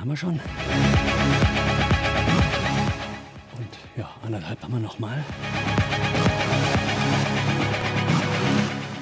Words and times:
Stunden 0.00 0.10
haben 0.10 0.10
wir 0.10 0.16
schon. 0.16 0.40
Und 3.58 3.68
ja, 3.96 4.10
anderthalb 4.24 4.62
haben 4.62 4.72
wir 4.72 4.80
noch 4.80 4.98
mal. 4.98 5.22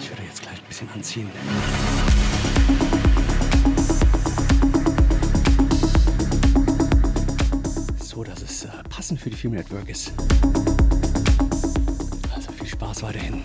Ich 0.01 0.11
werde 0.11 0.23
jetzt 0.23 0.43
gleich 0.43 0.59
ein 0.59 0.67
bisschen 0.67 0.89
anziehen. 0.91 1.31
So, 8.01 8.25
dass 8.25 8.43
es 8.43 8.65
äh, 8.65 8.69
passend 8.89 9.21
für 9.21 9.31
die 9.31 9.37
Film 9.37 9.55
Network 9.55 9.89
ist. 9.89 10.13
Also 12.35 12.51
viel 12.53 12.67
Spaß 12.67 13.03
weiterhin. 13.03 13.43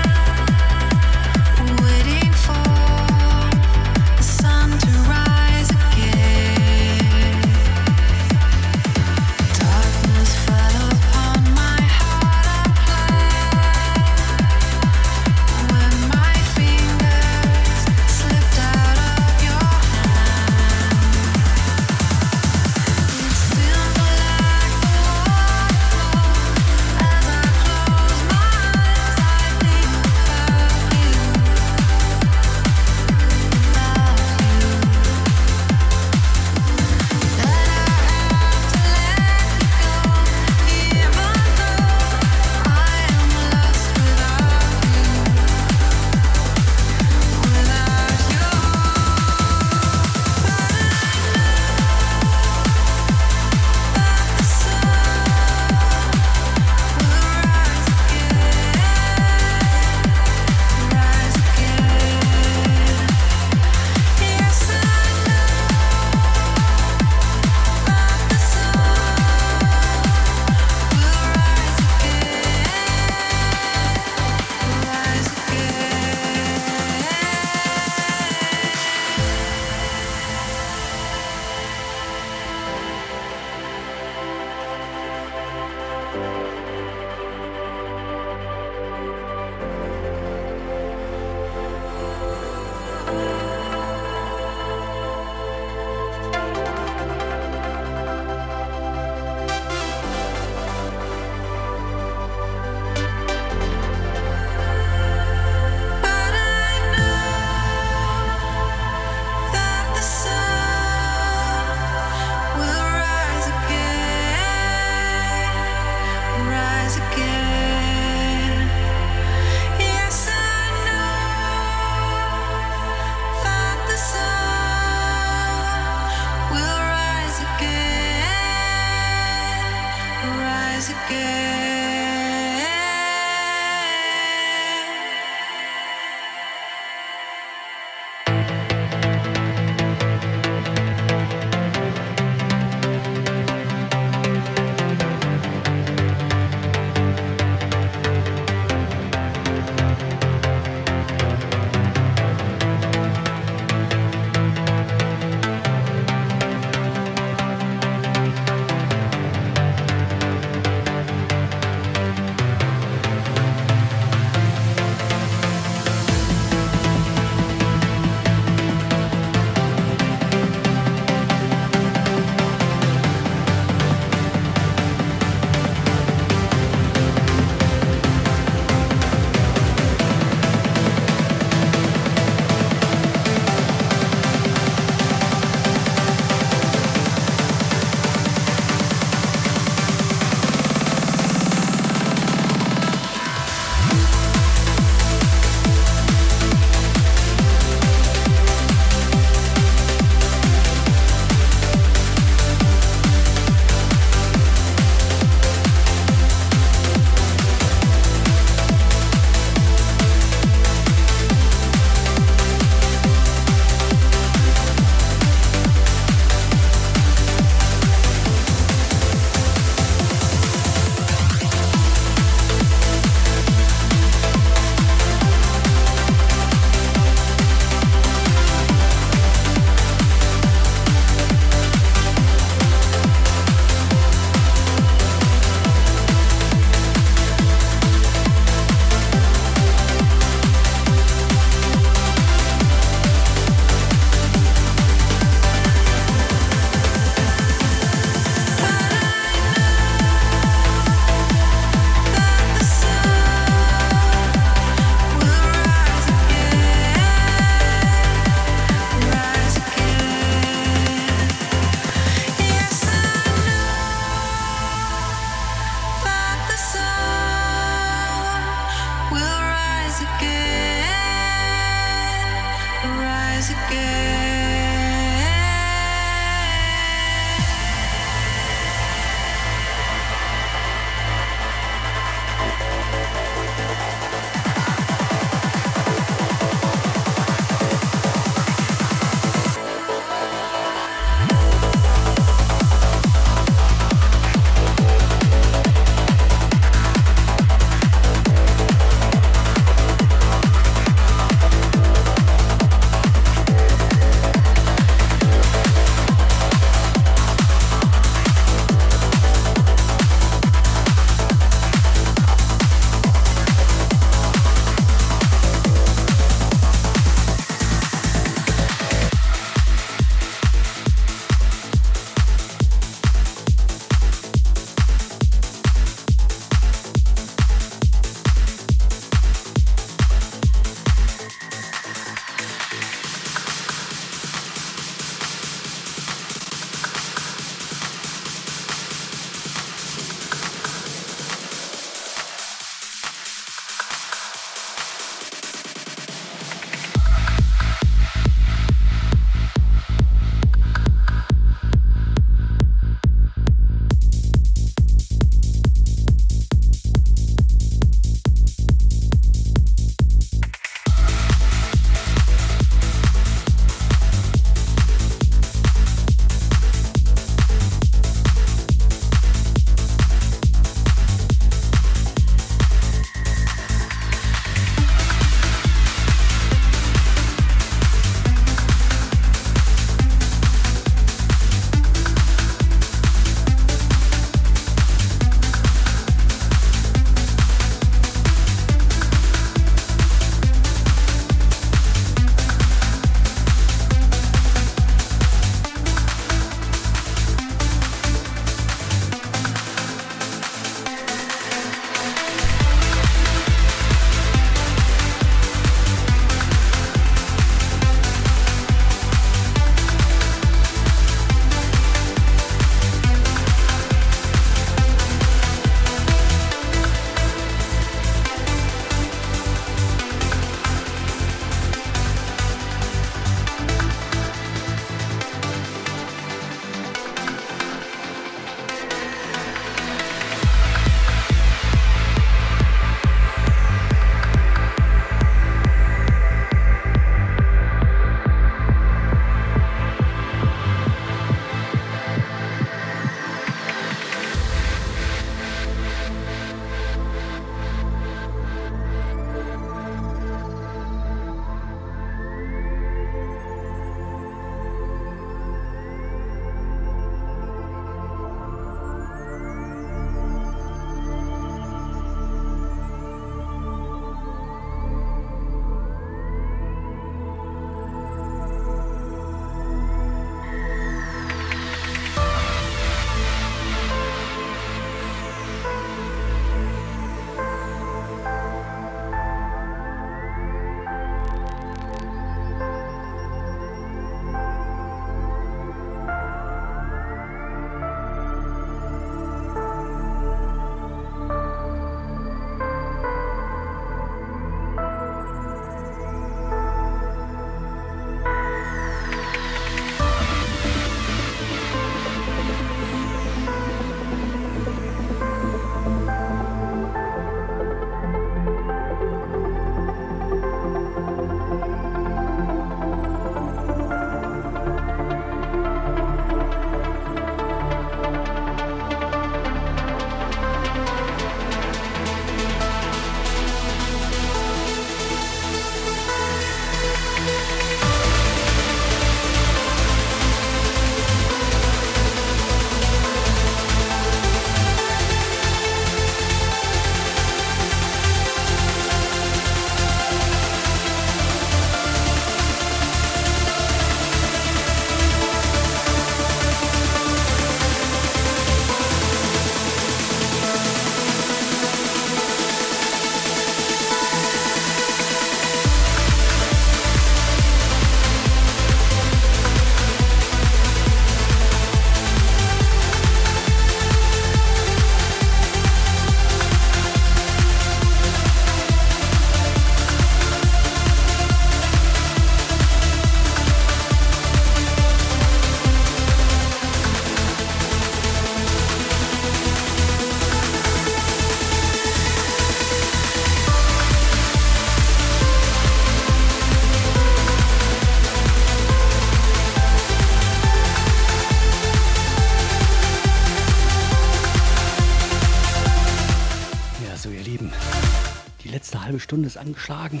Stunde 599.10 599.26
ist 599.26 599.38
angeschlagen. 599.38 600.00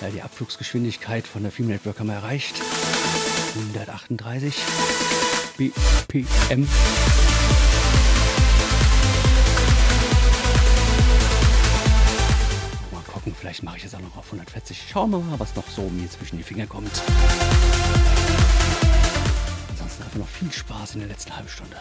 Ja, 0.00 0.08
die 0.10 0.22
Abflugsgeschwindigkeit 0.22 1.24
von 1.24 1.44
der 1.44 1.52
Film 1.52 1.68
Network 1.68 2.00
haben 2.00 2.08
wir 2.08 2.14
erreicht. 2.14 2.56
138 3.54 4.56
BPM. 5.56 6.62
Mal 12.90 13.02
gucken, 13.06 13.36
vielleicht 13.38 13.62
mache 13.62 13.76
ich 13.76 13.84
es 13.84 13.94
auch 13.94 14.00
noch 14.00 14.16
auf 14.16 14.26
140. 14.26 14.82
Schauen 14.90 15.12
wir 15.12 15.20
mal, 15.20 15.38
was 15.38 15.54
noch 15.54 15.68
so 15.68 15.82
mir 15.90 16.10
zwischen 16.10 16.38
die 16.38 16.42
Finger 16.42 16.66
kommt. 16.66 17.00
Ansonsten 19.70 20.02
einfach 20.02 20.18
noch 20.18 20.26
viel 20.28 20.50
Spaß 20.50 20.94
in 20.94 21.02
der 21.02 21.08
letzten 21.08 21.36
halben 21.36 21.48
Stunde. 21.48 21.76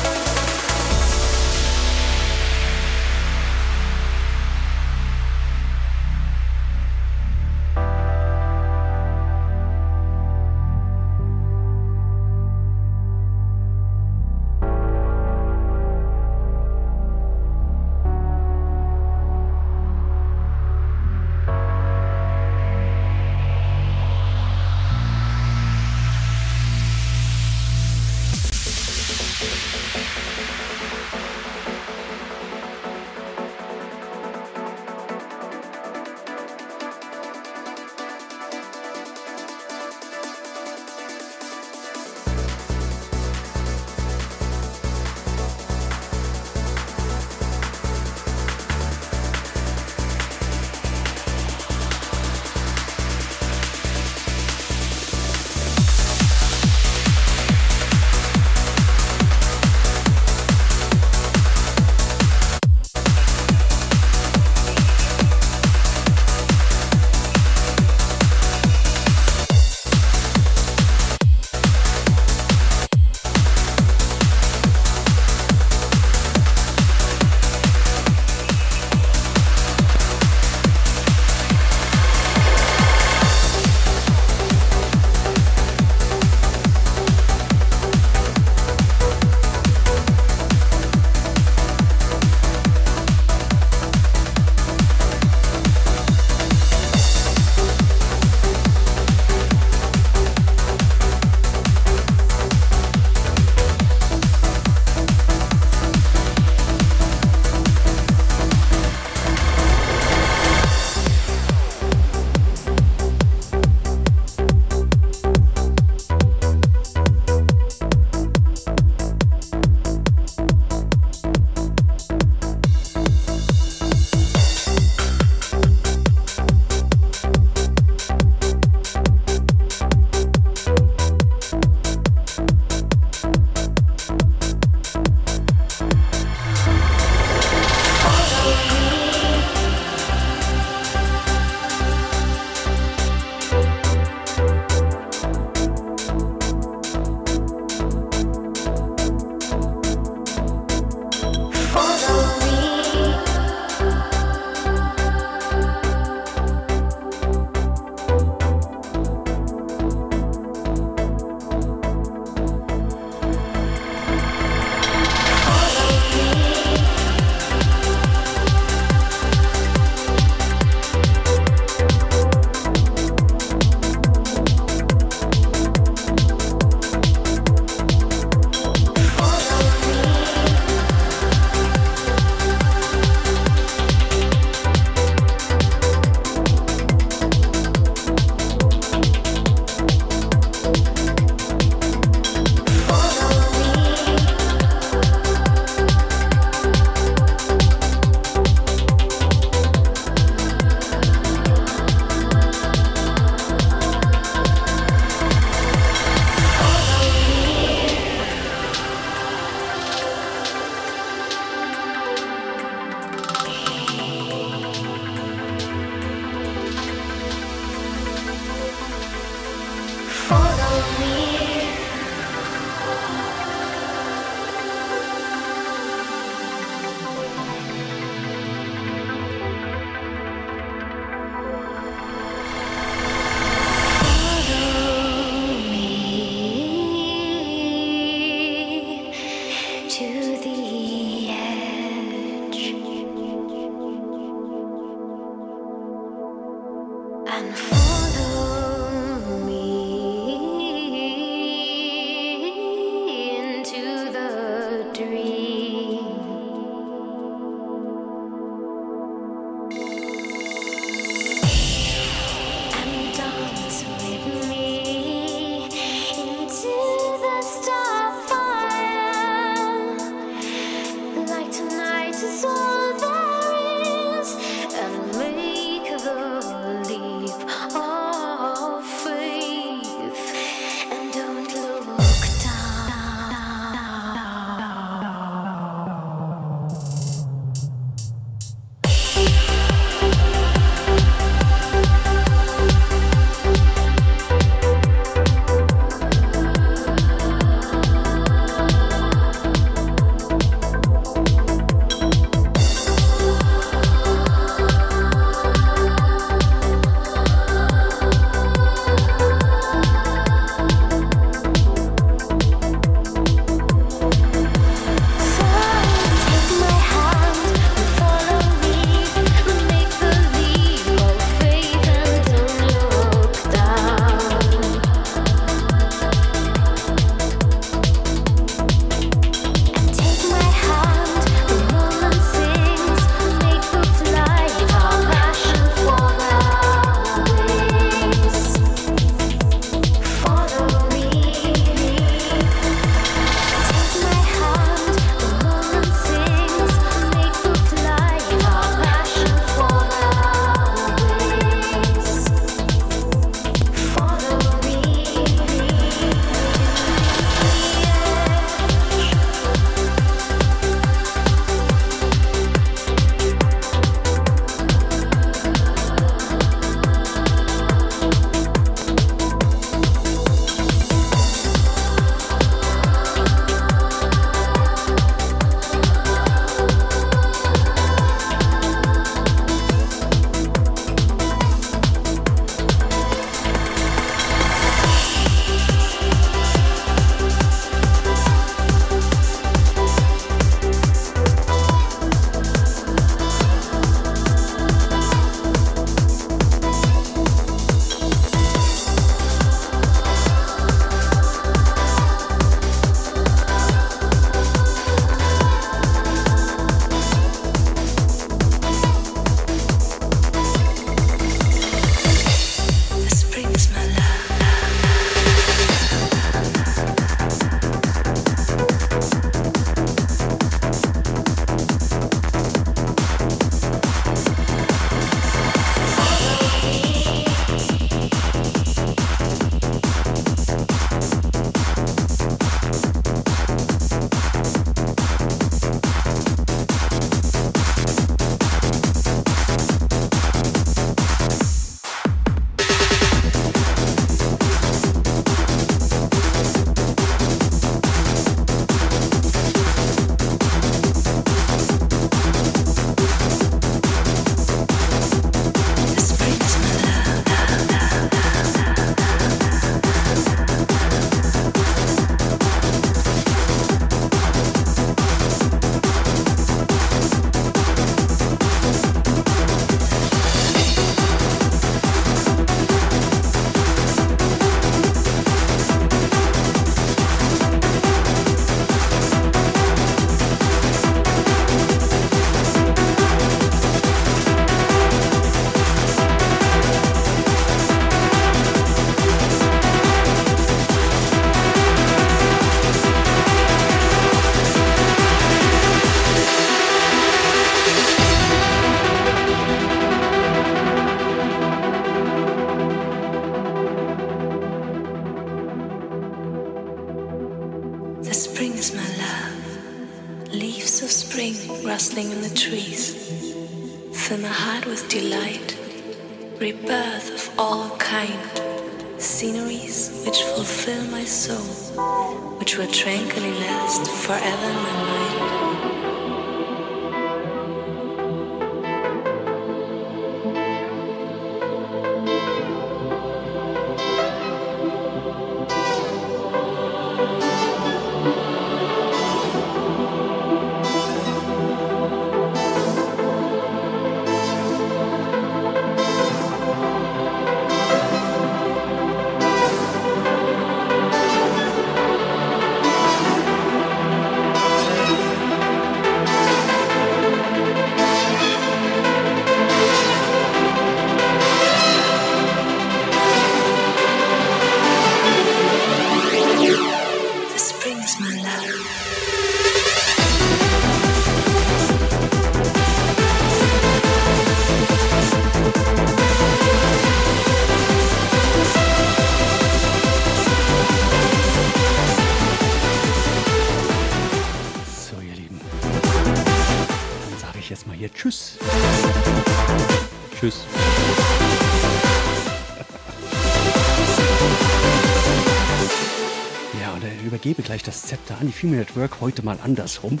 Übergebe 597.22 597.42
gleich 597.44 597.62
das 597.62 597.82
Zepter 597.82 598.18
an 598.20 598.26
die 598.26 598.32
Female 598.32 598.62
Network 598.62 599.00
heute 599.00 599.24
mal 599.24 599.38
andersrum. 599.44 600.00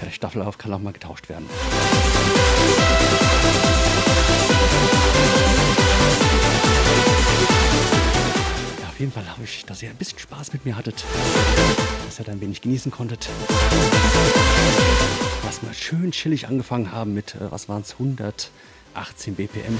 Ja, 0.00 0.06
der 0.06 0.10
Staffellauf 0.10 0.58
kann 0.58 0.74
auch 0.74 0.80
mal 0.80 0.92
getauscht 0.92 1.28
werden. 1.28 1.46
Ja, 8.80 8.88
auf 8.88 8.98
jeden 8.98 9.12
Fall 9.12 9.30
hoffe 9.30 9.44
ich, 9.44 9.64
dass 9.66 9.80
ihr 9.84 9.90
ein 9.90 9.96
bisschen 9.96 10.18
Spaß 10.18 10.52
mit 10.52 10.64
mir 10.64 10.76
hattet, 10.76 11.04
dass 12.04 12.18
ihr 12.18 12.24
dann 12.24 12.38
ein 12.38 12.40
wenig 12.40 12.60
genießen 12.60 12.90
konntet. 12.90 13.28
Was 15.44 15.62
wir 15.62 15.72
schön 15.74 16.10
chillig 16.10 16.48
angefangen 16.48 16.90
haben 16.90 17.14
mit, 17.14 17.36
äh, 17.36 17.52
was 17.52 17.68
waren 17.68 17.82
es, 17.82 17.92
118 17.92 19.36
BPM. 19.36 19.78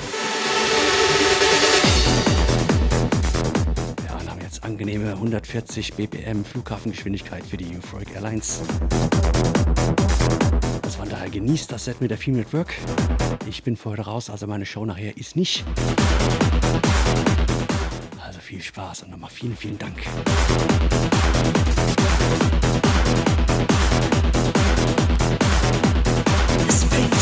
Angenehme 4.62 5.10
140 5.10 5.94
BPM 5.94 6.44
Flughafengeschwindigkeit 6.44 7.44
für 7.44 7.56
die 7.56 7.76
Euphoric 7.76 8.14
Airlines. 8.14 8.60
Das 10.82 10.94
von 10.94 11.09
daher 11.09 11.28
genießt 11.28 11.72
das 11.72 11.86
Set 11.86 12.01
mit 12.01 12.12
der 12.12 12.18
Female 12.18 12.44
Network. 12.44 12.72
Ich 13.47 13.64
bin 13.64 13.76
heute 13.84 14.02
raus, 14.02 14.30
also 14.30 14.47
meine 14.47 14.64
Show 14.64 14.86
nachher 14.86 15.16
ist 15.16 15.34
nicht. 15.34 15.64
Also 18.24 18.39
viel 18.39 18.62
Spaß 18.62 19.02
und 19.02 19.10
nochmal 19.10 19.30
vielen, 19.30 19.56
vielen 19.56 19.78
Dank. 19.78 19.97
The 26.68 27.21